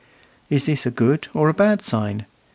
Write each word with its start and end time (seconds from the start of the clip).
Is 0.49 0.65
this 0.65 0.87
a 0.87 0.89
good 0.89 1.27
or 1.31 1.47
a 1.47 1.53
bad 1.53 1.83
sign? 1.83 2.25